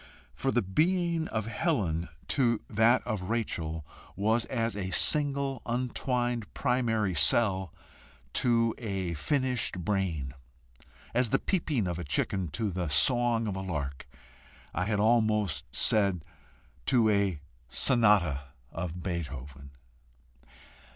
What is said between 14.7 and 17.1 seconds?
I had almost said, to